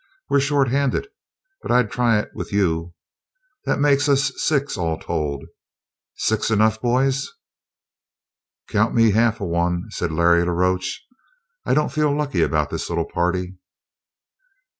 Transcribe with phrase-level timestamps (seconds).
[0.31, 1.09] We're shorthanded,
[1.61, 2.95] but I'd try it with you.
[3.65, 5.43] That makes us six all told.
[6.15, 7.29] Six enough, boys?"
[8.67, 11.01] "Count me half of one," said Larry la Roche.
[11.67, 13.59] "I don't feel lucky about this little party."